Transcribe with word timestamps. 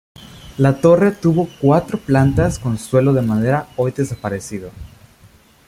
La 0.57 0.81
torre 0.81 1.11
tuvo 1.11 1.47
cuatro 1.59 1.99
plantas 1.99 2.57
con 2.57 2.79
suelo 2.79 3.13
de 3.13 3.21
madera 3.21 3.67
hoy 3.77 3.91
desaparecido. 3.95 4.71